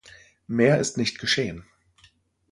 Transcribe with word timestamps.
Mehr 0.47 0.79
ist 0.79 0.97
nicht 0.97 1.19
geschehen. 1.19 1.63